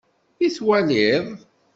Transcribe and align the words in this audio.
I 0.45 0.47
twaliḍ? 0.57 1.25